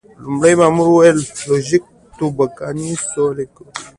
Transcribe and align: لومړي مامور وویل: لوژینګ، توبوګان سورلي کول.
لومړي 0.23 0.53
مامور 0.59 0.87
وویل: 0.89 1.17
لوژینګ، 1.47 1.85
توبوګان 2.17 2.77
سورلي 3.09 3.45
کول. 3.55 3.69